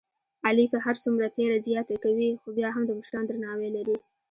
علی 0.47 0.65
که 0.71 0.77
هرڅومره 0.85 1.27
تېره 1.35 1.57
زیاته 1.67 1.95
کوي، 2.03 2.29
خوبیا 2.41 2.69
هم 2.75 2.83
د 2.85 2.91
مشرانو 2.99 3.27
درناوی 3.29 3.69
لري. 3.77 3.97